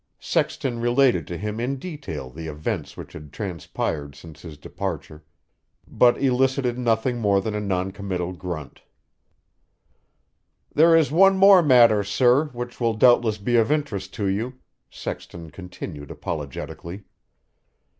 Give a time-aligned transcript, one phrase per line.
[0.19, 5.23] Sexton related to him in detail the events which had transpired since his departure,
[5.87, 8.81] but elicited nothing more than a noncommittal grunt.
[10.73, 14.55] "There is one more matter, sir, which will doubtless be of interest to you,"
[14.89, 17.03] Sexton continued apologetically.